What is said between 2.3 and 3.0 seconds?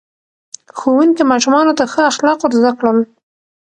ور زده کړل.